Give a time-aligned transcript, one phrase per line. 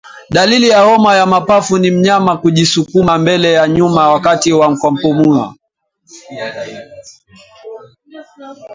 [0.29, 5.55] Dalili ya homa ya mapafu ni mnyama kujisukuma mbele na nyuma wakati wa kupumua